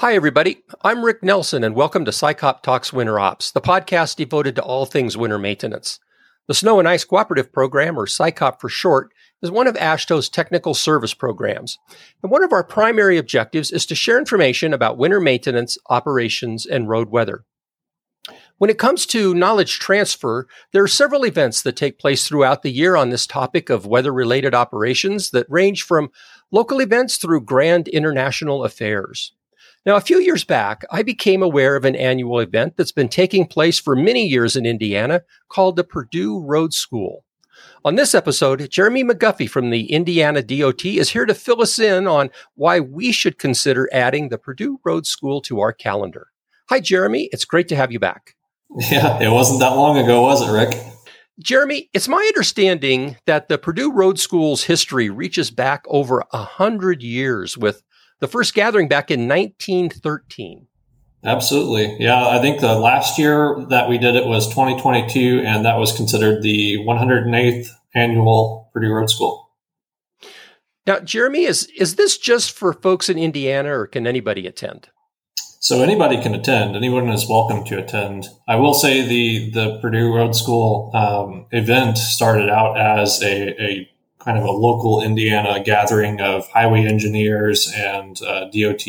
[0.00, 0.58] Hi, everybody.
[0.82, 4.84] I'm Rick Nelson, and welcome to SICOP Talks Winter Ops, the podcast devoted to all
[4.84, 6.00] things winter maintenance.
[6.48, 10.74] The Snow and Ice Cooperative Program, or SICOP for short, is one of AASHTO's technical
[10.74, 11.78] service programs.
[12.22, 16.90] And one of our primary objectives is to share information about winter maintenance, operations, and
[16.90, 17.46] road weather.
[18.58, 22.70] When it comes to knowledge transfer, there are several events that take place throughout the
[22.70, 26.10] year on this topic of weather related operations that range from
[26.50, 29.32] local events through grand international affairs.
[29.86, 33.46] Now, a few years back, I became aware of an annual event that's been taking
[33.46, 37.24] place for many years in Indiana called the Purdue Road School.
[37.84, 42.08] On this episode, Jeremy McGuffey from the Indiana DOT is here to fill us in
[42.08, 46.32] on why we should consider adding the Purdue Road School to our calendar.
[46.68, 47.28] Hi, Jeremy.
[47.30, 48.34] It's great to have you back.
[48.90, 50.76] Yeah, it wasn't that long ago, was it, Rick?
[51.38, 57.04] Jeremy, it's my understanding that the Purdue Road School's history reaches back over a hundred
[57.04, 57.84] years with
[58.20, 60.66] the first gathering back in 1913.
[61.24, 61.96] Absolutely.
[61.98, 65.96] Yeah, I think the last year that we did it was 2022, and that was
[65.96, 69.50] considered the 108th annual Purdue Road School.
[70.86, 74.88] Now, Jeremy, is, is this just for folks in Indiana or can anybody attend?
[75.58, 76.76] So anybody can attend.
[76.76, 78.28] Anyone is welcome to attend.
[78.46, 83.88] I will say the the Purdue Road School um, event started out as a, a
[84.26, 88.82] kind of a local Indiana gathering of highway engineers and uh, DOT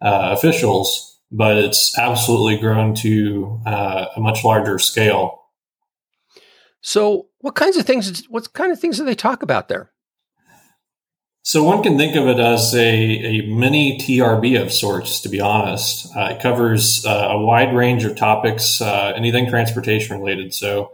[0.00, 5.42] uh, officials, but it's absolutely grown to uh, a much larger scale.
[6.80, 8.24] So, what kinds of things?
[8.28, 9.90] What kind of things do they talk about there?
[11.42, 15.40] So one can think of it as a, a mini TRB of sorts, to be
[15.40, 16.14] honest.
[16.14, 20.52] Uh, it covers uh, a wide range of topics, uh, anything transportation related.
[20.52, 20.92] So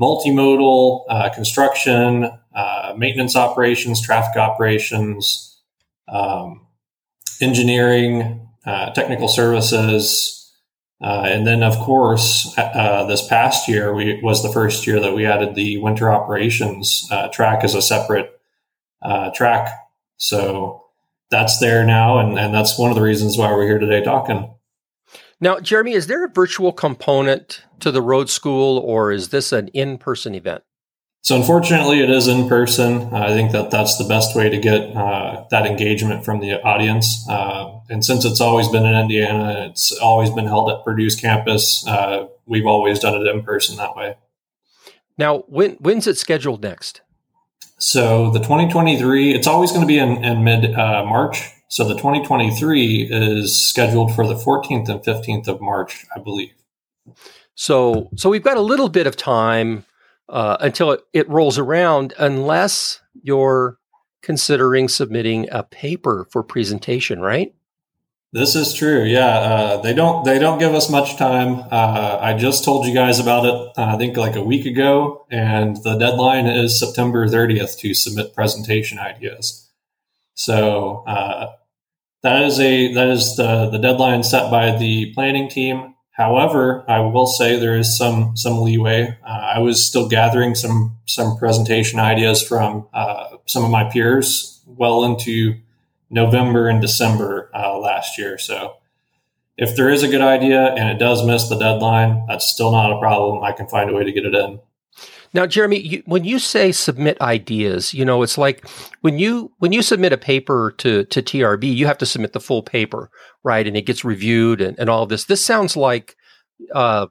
[0.00, 5.60] multimodal, uh, construction, uh, maintenance operations, traffic operations,
[6.08, 6.66] um,
[7.40, 10.32] engineering, uh, technical services.
[11.02, 15.14] Uh, and then, of course, uh, this past year we, was the first year that
[15.14, 18.32] we added the winter operations uh, track as a separate
[19.34, 19.68] track.
[20.16, 20.84] So
[21.30, 24.55] that's there now, and, and that's one of the reasons why we're here today talking.
[25.40, 29.68] Now, Jeremy, is there a virtual component to the road school, or is this an
[29.68, 30.62] in person event?
[31.20, 33.12] So, unfortunately, it is in person.
[33.12, 37.26] I think that that's the best way to get uh, that engagement from the audience.
[37.28, 41.86] Uh, and since it's always been in Indiana, it's always been held at Purdue's campus.
[41.86, 44.14] Uh, we've always done it in person that way.
[45.18, 47.00] Now, when when's it scheduled next?
[47.78, 51.50] So, the 2023, it's always going to be in, in mid uh, March.
[51.68, 56.52] So the 2023 is scheduled for the 14th and 15th of March, I believe.
[57.54, 59.84] So, so we've got a little bit of time
[60.28, 63.78] uh, until it, it rolls around, unless you're
[64.22, 67.54] considering submitting a paper for presentation, right?
[68.32, 69.04] This is true.
[69.04, 71.60] Yeah, uh, they don't they don't give us much time.
[71.70, 73.54] Uh, I just told you guys about it.
[73.78, 78.34] Uh, I think like a week ago, and the deadline is September 30th to submit
[78.34, 79.65] presentation ideas.
[80.36, 81.52] So uh,
[82.22, 85.94] that is a that is the the deadline set by the planning team.
[86.12, 89.18] However, I will say there is some some leeway.
[89.26, 94.60] Uh, I was still gathering some some presentation ideas from uh, some of my peers
[94.66, 95.56] well into
[96.10, 98.38] November and December uh, last year.
[98.38, 98.76] So
[99.56, 102.92] if there is a good idea and it does miss the deadline, that's still not
[102.92, 103.42] a problem.
[103.42, 104.60] I can find a way to get it in.
[105.36, 108.66] Now, Jeremy, you, when you say submit ideas, you know, it's like
[109.02, 112.40] when you when you submit a paper to to TRB, you have to submit the
[112.40, 113.10] full paper,
[113.44, 113.66] right?
[113.66, 115.24] And it gets reviewed and, and all of this.
[115.26, 116.16] This sounds like
[116.74, 117.08] uh,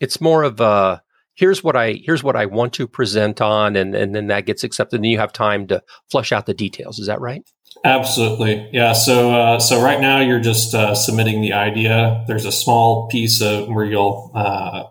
[0.00, 1.02] it's more of a
[1.34, 4.64] here's what I here's what I want to present on, and and then that gets
[4.64, 6.98] accepted, and you have time to flush out the details.
[6.98, 7.42] Is that right?
[7.84, 8.94] Absolutely, yeah.
[8.94, 12.24] So uh, so right now you're just uh, submitting the idea.
[12.26, 14.84] There's a small piece of where you'll uh,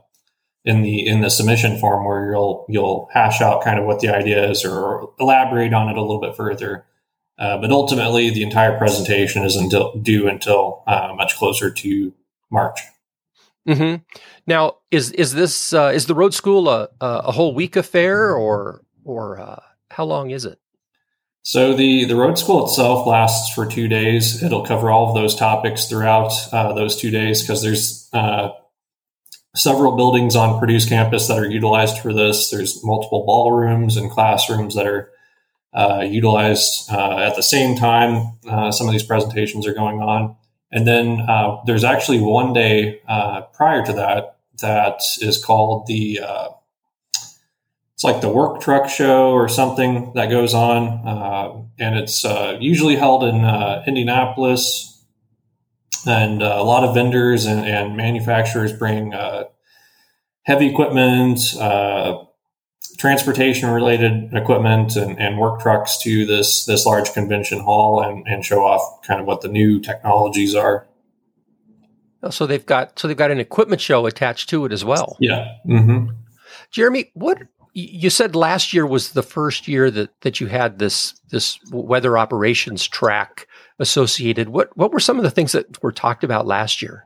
[0.63, 4.09] in the in the submission form where you'll you'll hash out kind of what the
[4.09, 6.85] idea is or elaborate on it a little bit further.
[7.39, 12.13] Uh, but ultimately, the entire presentation is until, due until uh, much closer to
[12.51, 12.79] March.
[13.67, 14.03] Mm-hmm.
[14.45, 18.83] Now, is is this uh, is the road school a, a whole week affair or
[19.03, 19.59] or uh,
[19.89, 20.59] how long is it?
[21.43, 24.43] So the the road school itself lasts for two days.
[24.43, 28.49] It'll cover all of those topics throughout uh, those two days because there's uh,
[29.55, 32.49] several buildings on Purdue's campus that are utilized for this.
[32.49, 35.11] There's multiple ballrooms and classrooms that are
[35.73, 38.33] uh, utilized uh, at the same time.
[38.47, 40.35] Uh, some of these presentations are going on.
[40.71, 46.21] And then uh, there's actually one day uh, prior to that that is called the,
[46.21, 46.49] uh,
[47.93, 51.67] it's like the work truck show or something that goes on.
[51.77, 52.23] and it's
[52.59, 53.43] usually held in
[53.85, 54.90] Indianapolis,
[56.05, 59.45] and uh, a lot of vendors and, and manufacturers bring uh,
[60.43, 62.23] heavy equipment, uh,
[62.97, 68.45] transportation related equipment, and, and, work trucks to this this large convention hall and, and
[68.45, 70.87] show off kind of what the new technologies are.
[72.29, 75.17] So they've got so they've got an equipment show attached to it as well.
[75.19, 75.55] Yeah.
[75.67, 76.13] Mm-hmm.
[76.69, 77.39] Jeremy, what
[77.73, 82.17] you said last year was the first year that that you had this this weather
[82.17, 83.47] operations track
[83.81, 84.49] associated.
[84.49, 87.05] What what were some of the things that were talked about last year?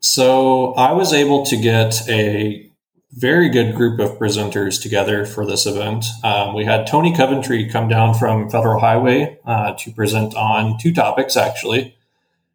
[0.00, 2.66] So I was able to get a
[3.12, 6.04] very good group of presenters together for this event.
[6.24, 10.92] Um, we had Tony Coventry come down from Federal Highway uh, to present on two
[10.92, 11.96] topics, actually.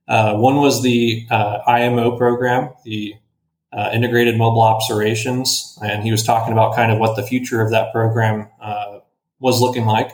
[0.07, 3.15] Uh, one was the uh, IMO program, the
[3.73, 7.71] uh, Integrated Mobile Observations, and he was talking about kind of what the future of
[7.71, 8.99] that program uh,
[9.39, 10.11] was looking like.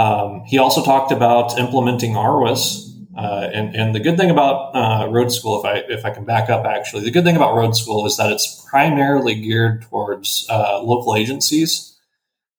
[0.00, 2.88] Um, he also talked about implementing RWIS,
[3.18, 6.24] uh, and, and the good thing about uh, road school, if I if I can
[6.24, 10.46] back up, actually, the good thing about road school is that it's primarily geared towards
[10.48, 11.98] uh, local agencies.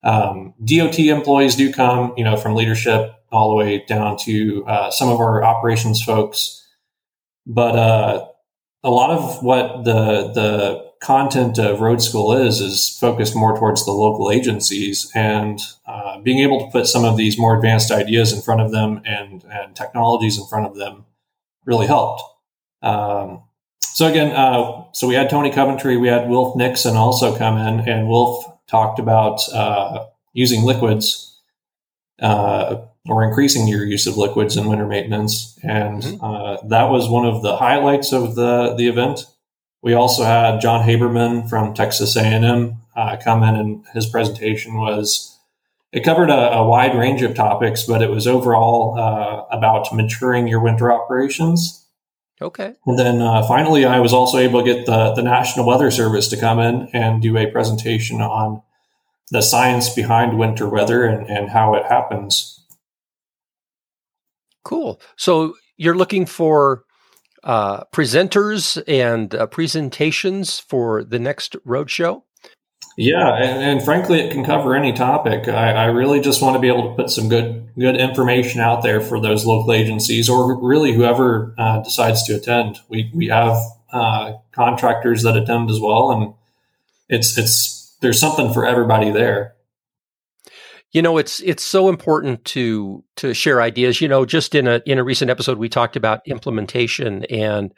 [0.04, 4.92] Um, DOT employees do come, you know, from leadership all the way down to uh,
[4.92, 6.64] some of our operations folks,
[7.48, 8.28] but uh,
[8.84, 13.84] a lot of what the the content of road school is is focused more towards
[13.86, 18.32] the local agencies and uh, being able to put some of these more advanced ideas
[18.32, 21.06] in front of them and, and technologies in front of them
[21.66, 22.22] really helped.
[22.84, 23.44] Um,
[23.82, 27.88] so again uh, so we had tony coventry we had Wilf nixon also come in
[27.90, 31.40] and Wilf talked about uh, using liquids
[32.22, 35.58] uh, or increasing your use of liquids in winter maintenance.
[35.64, 36.24] And mm-hmm.
[36.24, 39.26] Uh, that was one of the highlights of the, the event
[39.82, 45.40] we also had John Haberman from Texas A&M uh, come in, and his presentation was
[45.92, 50.48] it covered a, a wide range of topics, but it was overall uh, about maturing
[50.48, 51.86] your winter operations.
[52.42, 52.74] Okay.
[52.86, 56.28] And then uh, finally, I was also able to get the, the National Weather Service
[56.30, 58.62] to come in and do a presentation on
[59.30, 62.64] the science behind winter weather and, and how it happens.
[64.64, 65.00] Cool.
[65.18, 66.84] So you're looking for
[67.44, 72.24] uh, presenters and uh, presentations for the next roadshow?
[72.98, 75.48] Yeah, and, and, frankly, it can cover any topic.
[75.48, 78.84] I, I, really just want to be able to put some good good information out
[78.84, 82.80] there for those local agencies, or really whoever uh, decides to attend.
[82.90, 83.58] We we have
[83.94, 86.34] uh, contractors that attend as well, and
[87.08, 89.56] it's it's there's something for everybody there
[90.94, 94.02] you know it's it's so important to to share ideas.
[94.02, 97.72] You know just in a in a recent episode we talked about implementation and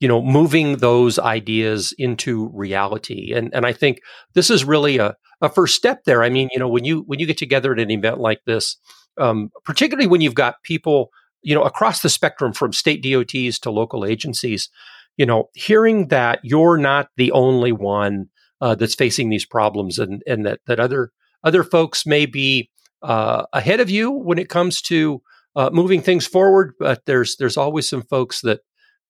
[0.00, 3.32] you know moving those ideas into reality.
[3.34, 4.00] And and i think
[4.34, 6.22] this is really a, a first step there.
[6.22, 8.76] I mean you know when you when you get together at an event like this
[9.18, 11.10] um, particularly when you've got people
[11.42, 14.68] you know across the spectrum from state dots to local agencies
[15.16, 18.26] you know hearing that you're not the only one
[18.60, 21.12] uh, that's facing these problems and and that that other
[21.44, 22.70] other folks may be
[23.02, 25.22] uh, ahead of you when it comes to
[25.56, 28.60] uh, moving things forward, but there's there's always some folks that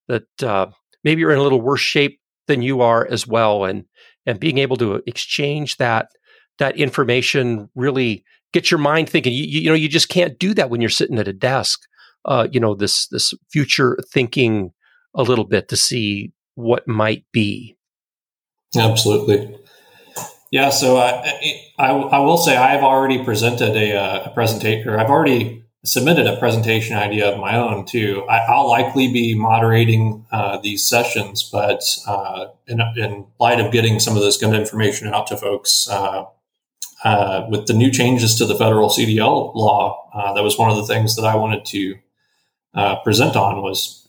[0.09, 0.67] that uh,
[1.05, 3.85] maybe are in a little worse shape than you are as well, and
[4.27, 6.09] and being able to exchange that
[6.59, 9.33] that information really gets your mind thinking.
[9.33, 11.81] You, you know, you just can't do that when you're sitting at a desk.
[12.25, 14.73] Uh, you know, this this future thinking
[15.15, 17.77] a little bit to see what might be.
[18.77, 19.57] Absolutely.
[20.51, 24.99] Yeah, so I, I, I will say I've already presented a, uh, a presentation, or
[24.99, 28.25] I've already submitted a presentation idea of my own too.
[28.29, 34.01] I, will likely be moderating uh, these sessions, but uh, in, in, light of getting
[34.01, 36.25] some of this good information out to folks, uh,
[37.05, 40.77] uh with the new changes to the federal CDL law, uh, that was one of
[40.77, 41.99] the things that I wanted to
[42.75, 44.08] uh, present on was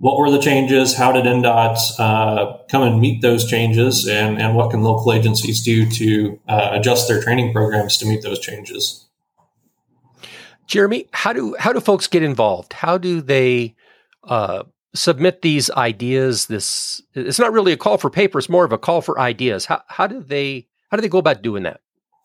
[0.00, 0.96] what were the changes?
[0.96, 4.08] How did INDOT uh, come and meet those changes?
[4.08, 8.22] And, and what can local agencies do to uh, adjust their training programs to meet
[8.22, 9.06] those changes?
[10.66, 12.72] Jeremy, how do how do folks get involved?
[12.72, 13.74] How do they
[14.24, 14.62] uh,
[14.94, 16.46] submit these ideas?
[16.46, 19.66] This it's not really a call for paper; it's more of a call for ideas.
[19.66, 21.80] How how do they how do they go about doing that?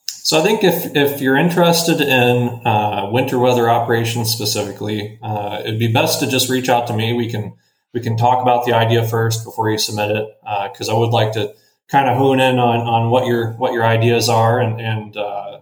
[0.05, 5.79] So I think if, if you're interested in uh, winter weather operations specifically, uh, it'd
[5.79, 7.13] be best to just reach out to me.
[7.13, 7.53] We can
[7.95, 10.27] we can talk about the idea first before you submit it
[10.69, 11.55] because uh, I would like to
[11.87, 15.59] kind of hone in on, on what your what your ideas are and, and uh,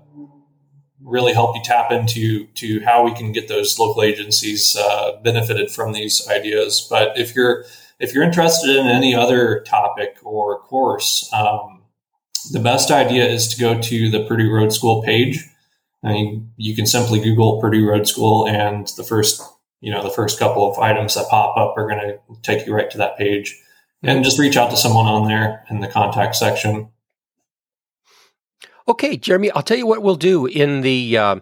[1.00, 5.70] really help you tap into to how we can get those local agencies uh, benefited
[5.70, 6.88] from these ideas.
[6.90, 7.66] But if you're
[8.00, 11.84] if you're interested in any other topic or course, um,
[12.52, 15.46] the best idea is to go to the Purdue Road School page.
[16.04, 19.40] I mean, you can simply Google Purdue Road School, and the first
[19.84, 22.74] you know, the first couple of items that pop up are going to take you
[22.74, 23.60] right to that page.
[24.02, 26.90] And just reach out to someone on there in the contact section.
[28.88, 31.36] Okay, Jeremy, I'll tell you what we'll do in the uh,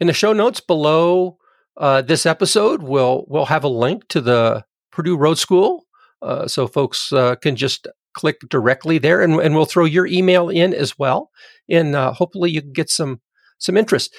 [0.00, 1.36] in the show notes below
[1.76, 2.82] uh, this episode.
[2.82, 5.84] We'll we'll have a link to the Purdue Road School,
[6.22, 10.48] uh, so folks uh, can just click directly there, and, and we'll throw your email
[10.48, 11.30] in as well,
[11.68, 13.20] and uh, hopefully you can get some
[13.58, 14.14] some interest.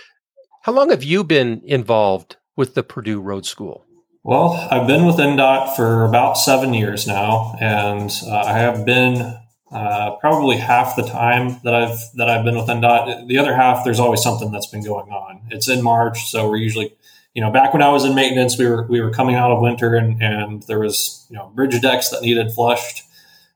[0.63, 3.85] How long have you been involved with the Purdue Road School?
[4.23, 9.39] Well, I've been with INDOT for about seven years now, and uh, I have been
[9.71, 13.27] uh, probably half the time that I've that I've been with INDOT.
[13.27, 15.43] The other half, there's always something that's been going on.
[15.49, 16.93] It's in March, so we're usually,
[17.33, 19.61] you know, back when I was in maintenance, we were we were coming out of
[19.61, 23.03] winter, and and there was you know bridge decks that needed flushed.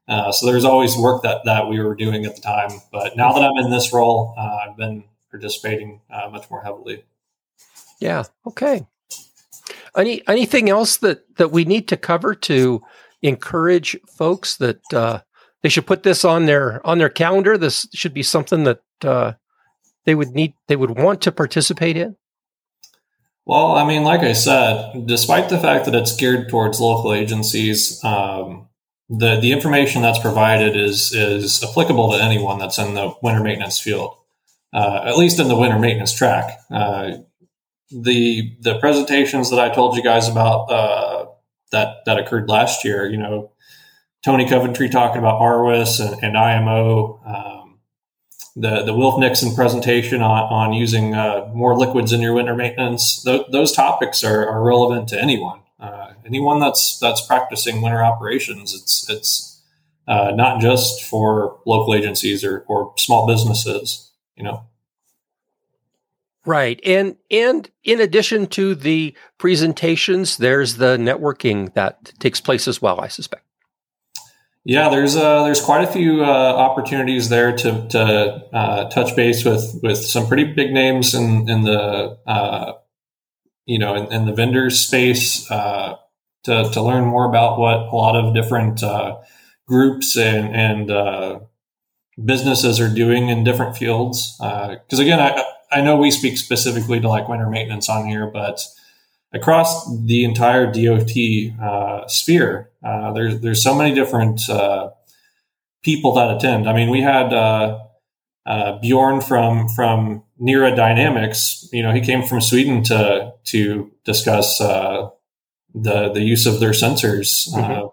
[0.08, 2.70] Uh, so there's always work that that we were doing at the time.
[2.93, 7.03] But now that I'm in this role, uh, I've been participating uh, much more heavily.
[8.01, 8.24] Yeah.
[8.46, 8.86] Okay.
[9.96, 12.81] Any anything else that that we need to cover to
[13.22, 15.22] encourage folks that uh,
[15.62, 17.58] they should put this on their on their calendar?
[17.58, 19.34] This should be something that uh,
[20.05, 22.15] they would need they would want to participate in.
[23.46, 28.03] Well, I mean, like I said, despite the fact that it's geared towards local agencies,
[28.03, 28.70] um,
[29.10, 33.79] the the information that's provided is is applicable to anyone that's in the winter maintenance
[33.79, 34.15] field,
[34.74, 36.60] uh, at least in the winter maintenance track.
[36.72, 37.17] Uh,
[37.91, 41.25] the the presentations that I told you guys about uh,
[41.71, 43.51] that that occurred last year, you know,
[44.24, 47.79] Tony Coventry talking about RWIS and, and IMO, um,
[48.55, 53.24] the the Wilf Nixon presentation on, on using uh, more liquids in your winter maintenance.
[53.24, 58.74] Th- those topics are, are relevant to anyone, uh, anyone that's that's practicing winter operations.
[58.74, 59.62] It's it's
[60.07, 64.65] uh, not just for local agencies or, or small businesses, you know.
[66.45, 66.79] Right.
[66.83, 73.00] And and in addition to the presentations, there's the networking that takes place as well,
[73.00, 73.45] I suspect.
[74.63, 78.01] Yeah, there's uh, there's quite a few uh, opportunities there to to
[78.53, 82.74] uh, touch base with with some pretty big names in in the uh,
[83.65, 85.95] you know in, in, the vendors space uh,
[86.43, 88.83] to to learn more about what a lot of different
[89.67, 91.41] groups and and
[92.24, 94.38] businesses are doing in different fields.
[94.39, 98.61] Because again, I I know we speak specifically to like winter maintenance on here, but
[99.33, 101.11] across the entire DOT
[101.61, 104.89] uh, sphere, uh, there's there's so many different uh,
[105.83, 106.69] people that attend.
[106.69, 107.79] I mean, we had uh,
[108.45, 111.69] uh, Bjorn from from NIRA Dynamics.
[111.71, 115.09] You know, he came from Sweden to to discuss uh,
[115.73, 117.49] the the use of their sensors.
[117.53, 117.87] Mm-hmm.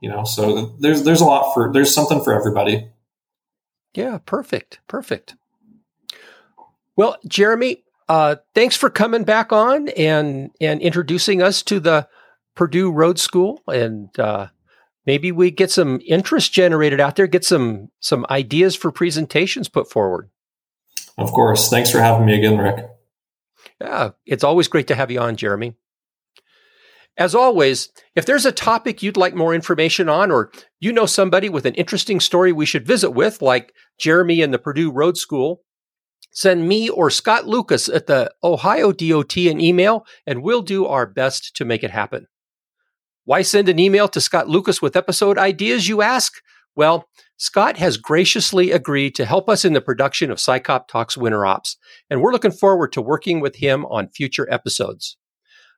[0.00, 2.88] you know, so there's there's a lot for there's something for everybody.
[3.94, 5.34] Yeah, perfect, perfect.
[6.98, 12.08] Well, Jeremy, uh, thanks for coming back on and and introducing us to the
[12.56, 14.48] Purdue Road School, and uh,
[15.06, 19.88] maybe we get some interest generated out there, get some some ideas for presentations put
[19.88, 20.28] forward.
[21.16, 21.70] Of course.
[21.70, 22.84] Thanks for having me again, Rick.
[23.80, 25.76] Yeah, it's always great to have you on, Jeremy.
[27.16, 30.50] As always, if there's a topic you'd like more information on, or
[30.80, 34.58] you know somebody with an interesting story we should visit with, like Jeremy and the
[34.58, 35.62] Purdue Road School,
[36.30, 41.06] Send me or Scott Lucas at the Ohio DOT an email, and we'll do our
[41.06, 42.26] best to make it happen.
[43.24, 46.34] Why send an email to Scott Lucas with episode ideas, you ask?
[46.74, 51.44] Well, Scott has graciously agreed to help us in the production of SICOP Talks Winter
[51.44, 51.76] Ops,
[52.08, 55.16] and we're looking forward to working with him on future episodes.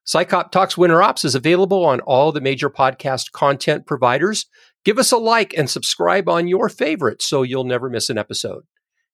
[0.06, 4.46] SICOP Talks Winter Ops is available on all the major podcast content providers.
[4.84, 8.62] Give us a like and subscribe on your favorite so you'll never miss an episode.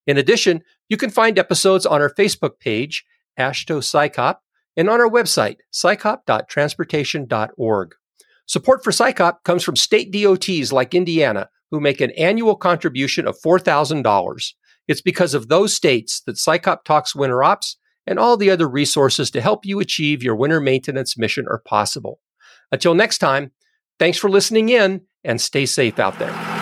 [0.06, 3.04] In addition, you can find episodes on our Facebook page,
[3.38, 4.36] AASHTO SICOP,
[4.76, 7.94] and on our website, sicop.transportation.org.
[8.46, 13.36] Support for SICOP comes from state DOTs like Indiana, who make an annual contribution of
[13.44, 14.52] $4,000.
[14.86, 19.32] It's because of those states that SICOP Talks Winter Ops and all the other resources
[19.32, 22.20] to help you achieve your winter maintenance mission are possible.
[22.70, 23.50] Until next time,
[23.98, 26.55] thanks for listening in and stay safe out there.